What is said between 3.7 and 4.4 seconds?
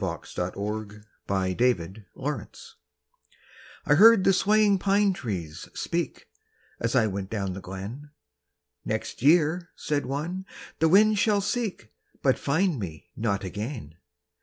I heard the